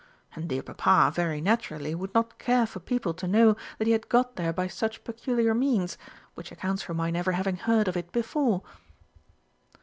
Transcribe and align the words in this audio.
And 0.35 0.49
dear 0.49 0.63
Papa 0.63 1.11
very 1.13 1.41
naturally 1.41 1.93
would 1.93 2.11
not 2.15 2.39
care 2.39 2.65
for 2.65 2.79
people 2.79 3.13
to 3.13 3.27
know 3.27 3.55
that 3.77 3.85
he 3.85 3.93
had 3.93 4.09
got 4.09 4.35
there 4.35 4.51
by 4.51 4.65
such 4.67 5.03
peculiar 5.03 5.53
means, 5.53 5.95
which 6.33 6.51
accounts 6.51 6.81
for 6.81 6.95
my 6.95 7.11
never 7.11 7.33
having 7.33 7.57
heard 7.57 7.87
of 7.87 7.95
it 7.95 8.11
before." 8.11 8.63